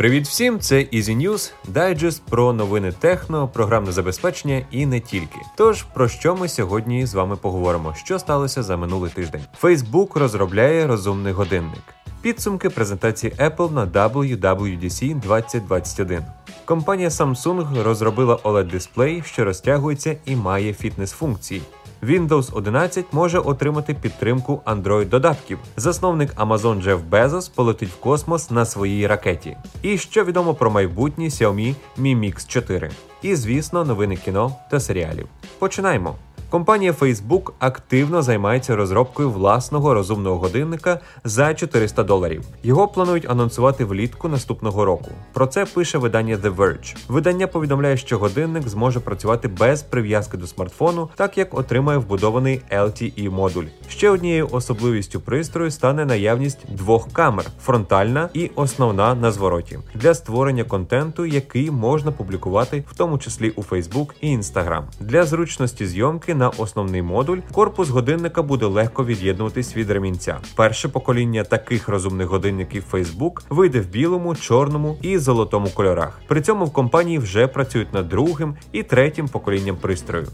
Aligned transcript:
Привіт 0.00 0.26
всім! 0.26 0.60
Це 0.60 0.76
Easy 0.76 1.16
News, 1.16 1.52
дайджест 1.68 2.22
про 2.22 2.52
новини 2.52 2.92
техно, 2.98 3.48
програмне 3.48 3.92
забезпечення 3.92 4.66
і 4.70 4.86
не 4.86 5.00
тільки. 5.00 5.36
Тож 5.56 5.82
про 5.82 6.08
що 6.08 6.36
ми 6.36 6.48
сьогодні 6.48 7.06
з 7.06 7.14
вами 7.14 7.36
поговоримо? 7.36 7.94
Що 7.94 8.18
сталося 8.18 8.62
за 8.62 8.76
минулий 8.76 9.10
тиждень? 9.10 9.44
Facebook 9.62 10.18
розробляє 10.18 10.86
розумний 10.86 11.32
годинник. 11.32 11.82
Підсумки 12.22 12.70
презентації 12.70 13.32
Apple 13.38 13.72
на 13.72 13.86
WWDC 13.86 15.20
2021. 15.20 16.24
Компанія 16.64 17.08
Samsung 17.08 17.82
розробила 17.82 18.36
oled 18.36 18.70
дисплей 18.70 19.22
що 19.26 19.44
розтягується 19.44 20.16
і 20.24 20.36
має 20.36 20.72
фітнес-функції. 20.72 21.62
Windows 22.02 22.56
11 22.56 23.04
може 23.12 23.38
отримати 23.38 23.94
підтримку 23.94 24.60
Android-додатків. 24.66 25.58
Засновник 25.76 26.34
Amazon 26.34 26.82
Джеф 26.82 27.00
Безос 27.10 27.48
полетить 27.48 27.88
в 27.88 28.00
космос 28.00 28.50
на 28.50 28.64
своїй 28.64 29.06
ракеті. 29.06 29.56
І 29.82 29.98
що 29.98 30.24
відомо 30.24 30.54
про 30.54 30.70
майбутнє 30.70 31.24
Xiaomi 31.24 31.74
Mi 31.98 32.20
Mix 32.20 32.46
4. 32.48 32.90
І, 33.22 33.34
звісно, 33.34 33.84
новини 33.84 34.16
кіно 34.16 34.56
та 34.70 34.80
серіалів. 34.80 35.26
Починаємо. 35.58 36.14
Компанія 36.50 36.92
Facebook 36.92 37.52
активно 37.58 38.22
займається 38.22 38.76
розробкою 38.76 39.30
власного 39.30 39.94
розумного 39.94 40.38
годинника 40.38 41.00
за 41.24 41.54
400 41.54 42.02
доларів. 42.02 42.44
Його 42.62 42.88
планують 42.88 43.30
анонсувати 43.30 43.84
влітку 43.84 44.28
наступного 44.28 44.84
року. 44.84 45.10
Про 45.32 45.46
це 45.46 45.66
пише 45.66 45.98
видання 45.98 46.36
The 46.36 46.56
Verge. 46.56 46.96
Видання 47.08 47.46
повідомляє, 47.46 47.96
що 47.96 48.18
годинник 48.18 48.68
зможе 48.68 49.00
працювати 49.00 49.48
без 49.48 49.82
прив'язки 49.82 50.36
до 50.36 50.46
смартфону, 50.46 51.08
так 51.16 51.38
як 51.38 51.58
отримає 51.58 51.98
вбудований 51.98 52.62
LTE 52.72 53.30
модуль. 53.30 53.64
Ще 53.88 54.10
однією 54.10 54.48
особливістю 54.52 55.20
пристрою 55.20 55.70
стане 55.70 56.04
наявність 56.04 56.58
двох 56.68 57.12
камер 57.12 57.44
фронтальна 57.62 58.28
і 58.34 58.50
основна 58.54 59.14
на 59.14 59.32
звороті 59.32 59.78
для 59.94 60.14
створення 60.14 60.64
контенту, 60.64 61.26
який 61.26 61.70
можна 61.70 62.12
публікувати, 62.12 62.84
в 62.90 62.96
тому 62.96 63.18
числі 63.18 63.50
у 63.50 63.62
Facebook 63.62 64.08
і 64.20 64.36
Instagram. 64.36 64.82
Для 65.00 65.24
зручності 65.24 65.86
зйомки 65.86 66.34
на 66.40 66.48
основний 66.48 67.02
модуль, 67.02 67.38
корпус 67.52 67.88
годинника 67.88 68.42
буде 68.42 68.66
легко 68.66 69.04
від'єднуватись 69.04 69.76
від 69.76 69.90
ремінця. 69.90 70.38
Перше 70.56 70.88
покоління 70.88 71.44
таких 71.44 71.88
розумних 71.88 72.28
годинників 72.28 72.84
Facebook 72.92 73.42
вийде 73.50 73.80
в 73.80 73.86
білому, 73.86 74.34
чорному 74.34 74.96
і 75.02 75.18
золотому 75.18 75.68
кольорах. 75.74 76.20
При 76.28 76.40
цьому 76.40 76.64
в 76.64 76.72
компанії 76.72 77.18
вже 77.18 77.46
працюють 77.46 77.94
над 77.94 78.08
другим 78.08 78.56
і 78.72 78.82
третім 78.82 79.28
поколінням 79.28 79.76
пристрою. 79.76 80.26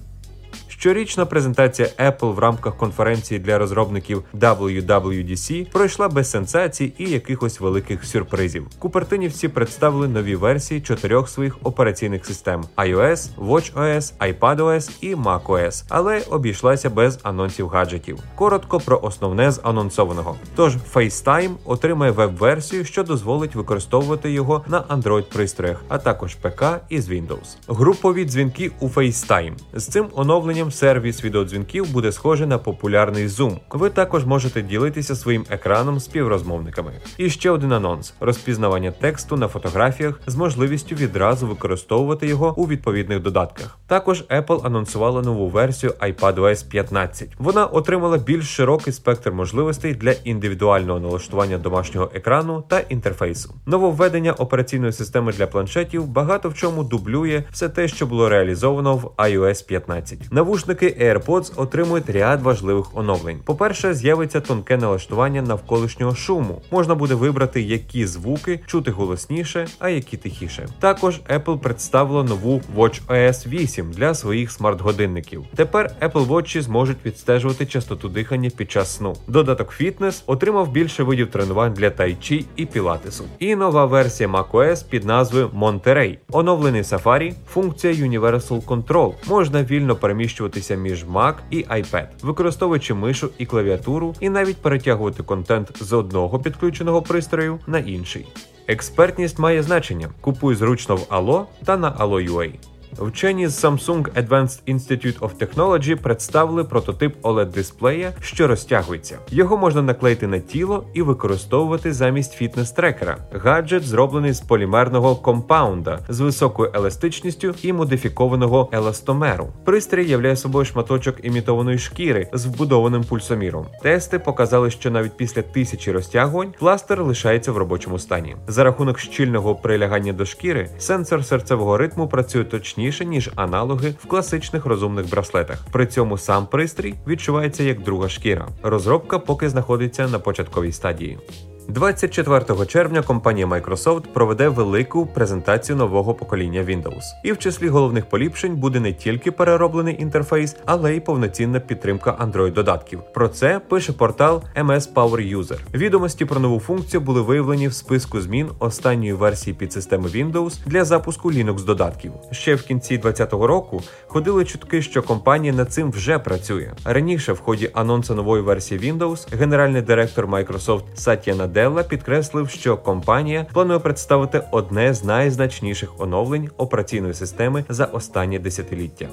Щорічна 0.78 1.26
презентація 1.26 1.88
Apple 1.98 2.34
в 2.34 2.38
рамках 2.38 2.76
конференції 2.76 3.40
для 3.40 3.58
розробників 3.58 4.24
WWDC 4.34 5.70
пройшла 5.72 6.08
без 6.08 6.30
сенсацій 6.30 6.92
і 6.98 7.10
якихось 7.10 7.60
великих 7.60 8.04
сюрпризів. 8.04 8.66
Купертинівці 8.78 9.48
представили 9.48 10.08
нові 10.08 10.36
версії 10.36 10.80
чотирьох 10.80 11.28
своїх 11.28 11.56
операційних 11.62 12.26
систем: 12.26 12.64
iOS, 12.76 13.28
WatchOS, 13.38 14.12
iPadOS 14.18 14.90
і 15.00 15.14
macOS, 15.14 15.84
але 15.88 16.20
обійшлася 16.30 16.90
без 16.90 17.18
анонсів 17.22 17.68
гаджетів. 17.68 18.18
Коротко 18.34 18.80
про 18.80 19.00
основне 19.02 19.50
з 19.50 19.60
анонсованого. 19.62 20.36
Тож 20.56 20.76
FaceTime 20.94 21.54
отримає 21.64 22.12
веб-версію, 22.12 22.84
що 22.84 23.02
дозволить 23.02 23.54
використовувати 23.54 24.32
його 24.32 24.64
на 24.68 24.80
Android-пристроях, 24.80 25.76
а 25.88 25.98
також 25.98 26.34
ПК 26.34 26.64
із 26.88 27.10
Windows. 27.10 27.56
Групові 27.68 28.24
дзвінки 28.24 28.70
у 28.80 28.88
FaceTime. 28.88 29.52
З 29.74 29.86
цим 29.86 30.06
оновленням 30.14 30.65
часом 30.66 30.78
сервіс 30.78 31.24
відеодзвінків 31.24 31.92
буде 31.92 32.12
схожий 32.12 32.46
на 32.46 32.58
популярний 32.58 33.26
Zoom. 33.26 33.56
Ви 33.70 33.90
також 33.90 34.24
можете 34.24 34.62
ділитися 34.62 35.14
своїм 35.14 35.44
екраном 35.50 36.00
співрозмовниками. 36.00 36.92
І 37.18 37.30
ще 37.30 37.50
один 37.50 37.72
анонс: 37.72 38.14
розпізнавання 38.20 38.90
тексту 38.90 39.36
на 39.36 39.48
фотографіях 39.48 40.20
з 40.26 40.36
можливістю 40.36 40.94
відразу 40.94 41.46
використовувати 41.46 42.26
його 42.26 42.54
у 42.56 42.66
відповідних 42.66 43.20
додатках. 43.20 43.78
Також 43.86 44.24
Apple 44.30 44.66
анонсувала 44.66 45.22
нову 45.22 45.48
версію 45.48 45.94
iPadOS 46.00 46.68
15. 46.68 47.28
Вона 47.38 47.66
отримала 47.66 48.18
більш 48.18 48.44
широкий 48.44 48.92
спектр 48.92 49.32
можливостей 49.32 49.94
для 49.94 50.12
індивідуального 50.12 51.00
налаштування 51.00 51.58
домашнього 51.58 52.10
екрану 52.14 52.64
та 52.68 52.80
інтерфейсу. 52.80 53.54
Нововведення 53.66 54.32
операційної 54.32 54.92
системи 54.92 55.32
для 55.32 55.46
планшетів 55.46 56.06
багато 56.06 56.48
в 56.48 56.54
чому 56.54 56.84
дублює 56.84 57.42
все 57.52 57.68
те, 57.68 57.88
що 57.88 58.06
було 58.06 58.28
реалізовано 58.28 58.96
в 58.96 59.04
iOS 59.16 59.66
15. 59.66 60.32
Навушники 60.32 60.55
AirPods 60.64 61.52
отримують 61.56 62.10
ряд 62.10 62.42
важливих 62.42 62.96
оновлень. 62.96 63.38
По-перше, 63.44 63.94
з'явиться 63.94 64.40
тонке 64.40 64.76
налаштування 64.76 65.42
навколишнього 65.42 66.14
шуму. 66.14 66.62
Можна 66.70 66.94
буде 66.94 67.14
вибрати, 67.14 67.62
які 67.62 68.06
звуки 68.06 68.60
чути 68.66 68.90
голосніше, 68.90 69.66
а 69.78 69.88
які 69.88 70.16
тихіше. 70.16 70.68
Також 70.78 71.20
Apple 71.34 71.58
представила 71.58 72.22
нову 72.22 72.62
WatchOS 72.76 73.48
8 73.48 73.90
для 73.92 74.14
своїх 74.14 74.50
смарт-годинників. 74.50 75.44
Тепер 75.56 75.90
Apple 76.00 76.26
Watch 76.26 76.60
зможуть 76.60 77.06
відстежувати 77.06 77.66
частоту 77.66 78.08
дихання 78.08 78.50
під 78.50 78.70
час 78.70 78.96
сну. 78.96 79.16
Додаток 79.26 79.74
Fitness 79.80 80.22
отримав 80.26 80.72
більше 80.72 81.02
видів 81.02 81.30
тренувань 81.30 81.74
для 81.74 81.90
тайчі 81.90 82.44
і 82.56 82.66
пілатесу. 82.66 83.24
І 83.38 83.56
нова 83.56 83.84
версія 83.84 84.28
macOS 84.28 84.88
під 84.88 85.04
назвою 85.04 85.48
Monterey. 85.48 86.18
Оновлений 86.32 86.82
Safari, 86.82 87.34
функція 87.48 87.92
Universal 87.92 88.64
Control. 88.64 89.12
Можна 89.28 89.62
вільно 89.62 89.96
переміщувати 89.96 90.45
переміщуватися 90.48 90.74
між 90.74 91.04
Mac 91.04 91.34
і 91.50 91.64
iPad, 91.64 92.06
використовуючи 92.22 92.94
мишу 92.94 93.30
і 93.38 93.46
клавіатуру, 93.46 94.14
і 94.20 94.28
навіть 94.28 94.56
перетягувати 94.56 95.22
контент 95.22 95.70
з 95.80 95.92
одного 95.92 96.38
підключеного 96.38 97.02
пристрою 97.02 97.58
на 97.66 97.78
інший. 97.78 98.26
Експертність 98.68 99.38
має 99.38 99.62
значення. 99.62 100.08
Купуй 100.20 100.54
зручно 100.54 100.96
в 100.96 101.06
Allo 101.10 101.46
та 101.64 101.76
на 101.76 101.92
Allo.ua. 101.92 102.52
Вчені 102.98 103.48
з 103.48 103.64
Samsung 103.64 104.26
Advanced 104.26 104.74
Institute 104.74 105.18
of 105.18 105.30
Technology 105.40 105.94
представили 105.94 106.64
прототип 106.64 107.16
oled 107.22 107.50
дисплея, 107.50 108.12
що 108.20 108.46
розтягується. 108.46 109.18
Його 109.30 109.56
можна 109.56 109.82
наклеїти 109.82 110.26
на 110.26 110.38
тіло 110.38 110.84
і 110.94 111.02
використовувати 111.02 111.92
замість 111.92 112.42
фітнес-трекера. 112.42 113.16
Гаджет 113.32 113.82
зроблений 113.82 114.32
з 114.32 114.40
полімерного 114.40 115.16
компаунда 115.16 115.98
з 116.08 116.20
високою 116.20 116.70
еластичністю 116.74 117.54
і 117.62 117.72
модифікованого 117.72 118.68
еластомеру. 118.72 119.48
Пристрій 119.64 120.08
являє 120.08 120.36
собою 120.36 120.64
шматочок 120.64 121.16
імітованої 121.22 121.78
шкіри 121.78 122.28
з 122.32 122.46
вбудованим 122.46 123.04
пульсоміром. 123.04 123.66
Тести 123.82 124.18
показали, 124.18 124.70
що 124.70 124.90
навіть 124.90 125.16
після 125.16 125.42
тисячі 125.42 125.92
розтягувань 125.92 126.54
пластер 126.58 127.02
лишається 127.02 127.52
в 127.52 127.56
робочому 127.56 127.98
стані. 127.98 128.36
За 128.48 128.64
рахунок 128.64 128.98
щільного 128.98 129.54
прилягання 129.54 130.12
до 130.12 130.24
шкіри, 130.24 130.70
сенсор 130.78 131.24
серцевого 131.24 131.76
ритму 131.76 132.08
працює 132.08 132.44
точніше 132.44 132.85
точніше, 132.86 133.04
ніж 133.04 133.30
аналоги 133.36 133.94
в 134.04 134.06
класичних 134.06 134.66
розумних 134.66 135.10
браслетах. 135.10 135.66
При 135.72 135.86
цьому 135.86 136.18
сам 136.18 136.46
пристрій 136.46 136.94
відчувається 137.06 137.62
як 137.62 137.82
друга 137.82 138.08
шкіра. 138.08 138.48
Розробка 138.62 139.18
поки 139.18 139.48
знаходиться 139.48 140.08
на 140.08 140.18
початковій 140.18 140.72
стадії. 140.72 141.18
24 141.68 142.66
червня 142.66 143.02
компанія 143.02 143.46
Microsoft 143.46 144.00
проведе 144.12 144.48
велику 144.48 145.06
презентацію 145.06 145.76
нового 145.76 146.14
покоління 146.14 146.60
Windows. 146.60 147.02
І 147.24 147.32
в 147.32 147.38
числі 147.38 147.68
головних 147.68 148.06
поліпшень 148.06 148.56
буде 148.56 148.80
не 148.80 148.92
тільки 148.92 149.30
перероблений 149.30 150.02
інтерфейс, 150.02 150.56
але 150.64 150.96
й 150.96 151.00
повноцінна 151.00 151.60
підтримка 151.60 152.18
Android-додатків. 152.26 152.98
Про 153.14 153.28
це 153.28 153.60
пише 153.68 153.92
портал 153.92 154.42
MS 154.62 154.92
Power 154.94 155.36
User. 155.38 155.58
Відомості 155.74 156.24
про 156.24 156.40
нову 156.40 156.60
функцію 156.60 157.00
були 157.00 157.20
виявлені 157.20 157.68
в 157.68 157.74
списку 157.74 158.20
змін 158.20 158.48
останньої 158.58 159.12
версії 159.12 159.54
підсистеми 159.54 160.08
Windows 160.08 160.58
для 160.66 160.84
запуску 160.84 161.32
Linux 161.32 161.64
додатків. 161.64 162.12
Ще 162.30 162.54
в 162.54 162.62
кінці 162.62 162.98
2020 162.98 163.32
року 163.48 163.82
ходили 164.06 164.44
чутки, 164.44 164.82
що 164.82 165.02
компанія 165.02 165.52
над 165.52 165.72
цим 165.72 165.90
вже 165.90 166.18
працює. 166.18 166.72
Раніше, 166.84 167.32
в 167.32 167.40
ході 167.40 167.70
анонсу 167.74 168.14
нової 168.14 168.42
версії 168.42 168.80
Windows, 168.80 169.36
генеральний 169.36 169.82
директор 169.82 170.26
Microsoft 170.26 170.82
Сатя 170.94 171.32
Надella 171.32 171.55
Наделла 171.56 171.82
підкреслив, 171.82 172.50
що 172.50 172.76
компанія 172.76 173.46
планує 173.52 173.78
представити 173.78 174.42
одне 174.50 174.94
з 174.94 175.04
найзначніших 175.04 176.00
оновлень 176.00 176.50
операційної 176.56 177.14
системи 177.14 177.64
за 177.68 177.84
останнє 177.84 178.38
десятиліття. 178.38 179.08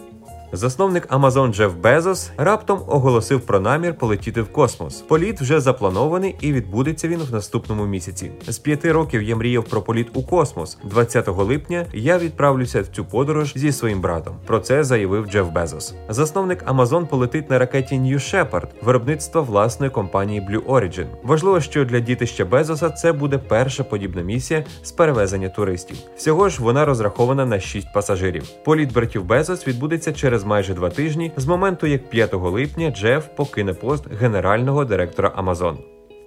Засновник 0.56 1.08
Amazon 1.08 1.54
Джеф 1.54 1.74
Безос 1.76 2.32
раптом 2.38 2.82
оголосив 2.88 3.42
про 3.42 3.60
намір 3.60 3.98
полетіти 3.98 4.42
в 4.42 4.52
космос. 4.52 5.02
Політ 5.02 5.42
вже 5.42 5.60
запланований 5.60 6.36
і 6.40 6.54
відбудеться 6.54 7.08
він 7.08 7.20
в 7.20 7.32
наступному 7.32 7.86
місяці. 7.86 8.32
З 8.48 8.58
п'яти 8.58 8.92
років 8.92 9.24
я 9.24 9.36
мріяв 9.36 9.64
про 9.64 9.82
політ 9.82 10.08
у 10.14 10.24
космос. 10.24 10.78
20 10.84 11.28
липня 11.28 11.86
я 11.94 12.18
відправлюся 12.18 12.82
в 12.82 12.88
цю 12.88 13.06
подорож 13.06 13.54
зі 13.56 13.72
своїм 13.72 14.02
братом. 14.02 14.36
Про 14.46 14.60
це 14.60 14.84
заявив 14.84 15.28
Джеф 15.28 15.50
Безос. 15.50 15.94
Засновник 16.10 16.64
Amazon 16.68 17.08
полетить 17.08 17.50
на 17.50 17.60
ракеті 17.60 17.96
New 17.96 18.16
Shepard, 18.16 18.68
виробництва 18.82 19.42
власної 19.42 19.92
компанії 19.92 20.42
Blue 20.42 20.66
Origin. 20.66 21.06
Важливо, 21.24 21.62
що 21.62 21.86
для 21.86 22.00
дітища 22.00 22.46
Безоса 22.46 22.90
це 22.90 23.14
буде 23.14 23.38
перша 23.38 23.84
подібна 23.84 24.22
місія 24.22 24.66
з 24.84 24.92
перевезення 24.92 25.50
туристів. 25.50 25.98
Всього 26.18 26.50
ж 26.50 26.62
вона 26.62 26.86
розрахована 26.86 27.46
на 27.46 27.60
6 27.60 27.94
пасажирів. 27.94 28.44
Політ 28.66 28.94
братів 28.94 29.26
Безос 29.26 29.68
відбудеться 29.68 30.14
через 30.14 30.43
через 30.44 30.50
майже 30.50 30.74
два 30.74 30.90
тижні 30.90 31.32
з 31.38 31.46
моменту, 31.46 31.88
як 31.88 32.10
5 32.10 32.34
липня 32.34 32.92
Джеф 32.92 33.28
покине 33.36 33.74
пост 33.74 34.04
генерального 34.22 34.86
директора 34.86 35.30
Amazon. 35.38 35.78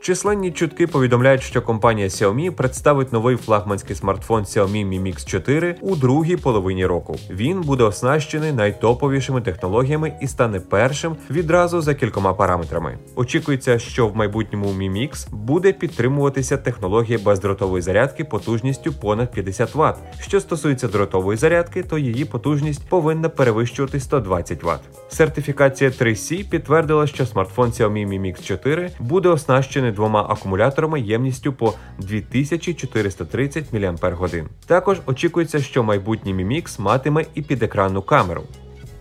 Численні 0.07 0.53
чутки 0.53 0.87
повідомляють, 0.87 1.43
що 1.43 1.63
компанія 1.63 2.09
Xiaomi 2.09 2.51
представить 2.51 3.13
новий 3.13 3.37
флагманський 3.37 3.97
смартфон 3.97 4.43
Xiaomi 4.43 4.89
Mi 4.89 5.03
Mix 5.03 5.27
4 5.27 5.77
у 5.81 5.97
другій 5.97 6.37
половині 6.37 6.87
року. 6.87 7.17
Він 7.31 7.61
буде 7.61 7.85
оснащений 7.85 8.53
найтоповішими 8.53 9.41
технологіями 9.41 10.13
і 10.23 10.27
стане 10.27 10.61
першим 10.61 11.17
відразу 11.31 11.81
за 11.81 11.95
кількома 11.95 12.35
параметрами. 12.35 12.99
Очікується, 13.17 13.79
що 13.79 14.09
в 14.09 14.17
майбутньому 14.17 14.67
Mi 14.67 14.93
Mix 14.93 15.35
буде 15.35 15.73
підтримуватися 15.73 16.57
технологія 16.57 17.19
бездротової 17.19 17.83
зарядки 17.83 18.25
потужністю 18.25 18.93
понад 18.93 19.33
50 19.33 19.75
Вт. 19.75 19.97
Що 20.21 20.41
стосується 20.41 20.89
дротової 20.89 21.39
зарядки, 21.39 21.83
то 21.83 21.99
її 21.99 22.25
потужність 22.25 22.89
повинна 22.89 23.29
перевищувати 23.29 24.01
120 24.01 24.65
Вт. 24.65 24.81
Сертифікація 25.09 25.91
3C 25.91 26.51
підтвердила, 26.51 27.07
що 27.07 27.27
смартфон 27.27 27.71
Xiaomi 27.71 28.09
Mi 28.09 28.21
Mix 28.21 28.45
4 28.45 28.91
буде 29.01 29.29
оснащений 29.29 29.96
двома 29.97 30.27
акумуляторами 30.29 31.01
ємністю 31.01 31.53
по 31.53 31.75
2430 31.99 33.73
мАч. 33.73 34.35
Також 34.67 35.01
очікується, 35.07 35.61
що 35.61 35.83
майбутній 35.83 36.35
Mimix 36.35 36.81
матиме 36.81 37.25
і 37.35 37.43
підекранну 37.43 38.03
камеру. 38.03 38.43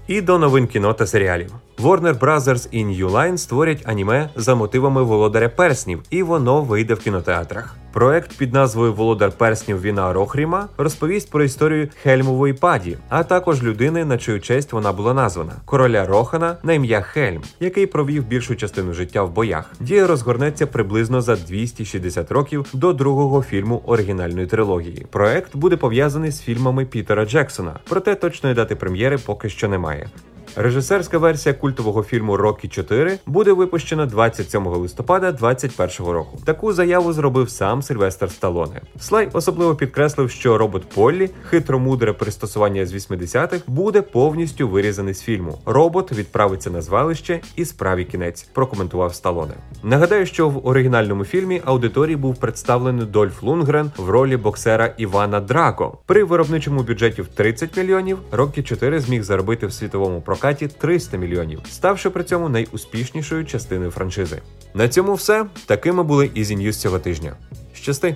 І 0.08 0.22
до 0.22 0.40
новин 0.40 0.68
кіно 0.68 0.94
та 0.94 1.08
серіалів. 1.08 1.52
Warner 1.78 2.20
Bros. 2.20 2.68
і 2.72 2.86
New 2.86 3.10
Line 3.10 3.38
створять 3.38 3.84
аніме 3.86 4.30
за 4.36 4.56
мотивами 4.56 5.04
володаря 5.04 5.50
перснів, 5.50 6.04
і 6.10 6.24
воно 6.24 6.62
вийде 6.62 6.94
в 6.94 7.00
кінотеатрах. 7.00 7.76
Проект 7.96 8.38
під 8.38 8.54
назвою 8.54 8.94
Володар 8.94 9.32
перснів 9.32 9.82
Віна 9.82 10.14
Рохріма 10.14 10.68
розповість 10.78 11.32
про 11.32 11.44
історію 11.44 11.88
Хельмової 12.04 12.54
паді, 12.54 12.98
а 13.10 13.24
також 13.24 13.64
людини, 13.64 14.06
на 14.06 14.18
чию 14.18 14.42
честь 14.42 14.74
вона 14.74 14.92
була 14.92 15.14
названа 15.14 15.52
короля 15.66 16.06
Рохана 16.06 16.58
на 16.64 16.74
ім'я 16.74 17.02
Хельм, 17.02 17.42
який 17.60 17.86
провів 17.86 18.26
більшу 18.28 18.56
частину 18.56 18.94
життя 18.94 19.24
в 19.24 19.32
боях. 19.32 19.72
Дія 19.80 20.08
розгорнеться 20.08 20.68
приблизно 20.68 21.22
за 21.22 21.36
260 21.36 22.32
років 22.32 22.66
до 22.74 22.94
другого 22.94 23.44
фільму 23.44 23.82
оригінальної 23.86 24.48
трилогії. 24.48 25.06
Проект 25.12 25.56
буде 25.56 25.78
пов'язаний 25.78 26.32
з 26.32 26.42
фільмами 26.42 26.86
Пітера 26.86 27.26
Джексона, 27.26 27.80
проте 27.90 28.16
точної 28.16 28.56
дати 28.56 28.76
прем'єри 28.76 29.18
поки 29.18 29.50
що 29.50 29.68
немає. 29.68 30.10
Режисерська 30.58 31.18
версія 31.18 31.56
культового 31.56 32.04
фільму 32.04 32.38
Рокі 32.38 32.68
4 32.68 33.18
буде 33.26 33.52
випущена 33.52 34.06
27 34.06 34.68
листопада 34.68 35.32
2021 35.32 36.14
року. 36.14 36.38
Таку 36.46 36.74
заяву 36.74 37.14
зробив 37.14 37.50
сам 37.50 37.82
Сильвестр 37.82 38.32
Сталоне. 38.32 38.82
Слай 39.00 39.30
особливо 39.34 39.76
підкреслив, 39.76 40.32
що 40.32 40.58
робот 40.58 40.90
Поллі, 40.90 41.30
хитромудре 41.50 42.14
пристосування 42.14 42.86
з 42.86 42.94
80-х, 42.94 43.62
буде 43.68 44.02
повністю 44.02 44.70
вирізаний 44.70 45.14
з 45.14 45.22
фільму. 45.22 45.60
Робот 45.66 46.12
відправиться 46.12 46.70
на 46.70 46.82
звалище 46.82 47.40
і 47.56 47.66
справі 47.66 48.06
кінець. 48.06 48.44
Прокоментував 48.44 49.16
Сталоне. 49.16 49.54
Нагадаю, 49.84 50.26
що 50.26 50.50
в 50.50 50.68
оригінальному 50.68 51.26
фільмі 51.26 51.62
аудиторії 51.66 52.16
був 52.16 52.36
представлений 52.36 53.06
Дольф 53.06 53.44
Лунгрен 53.44 53.92
в 53.98 54.10
ролі 54.10 54.38
боксера 54.38 54.94
Івана 54.98 55.40
Драко. 55.40 55.98
При 56.06 56.24
виробничому 56.24 56.84
бюджеті 56.84 57.22
в 57.22 57.28
30 57.28 57.78
мільйонів 57.78 58.18
Рокі 58.32 58.64
4 58.64 59.00
зміг 59.00 59.24
заробити 59.24 59.68
в 59.68 59.74
світовому 59.74 60.22
прокаті 60.22 60.45
прокаті 60.46 60.68
300 60.68 61.18
мільйонів, 61.18 61.62
ставши 61.72 62.10
при 62.10 62.24
цьому 62.24 62.50
найуспішнішою 62.50 63.46
частиною 63.46 63.92
франшизи. 63.92 64.42
На 64.74 64.90
цьому 64.90 65.14
все 65.14 65.46
такими 65.66 66.04
були 66.04 66.26
Easy 66.26 66.58
News 66.58 66.74
цього 66.74 67.00
тижня. 67.00 67.34
Щасти! 67.74 68.16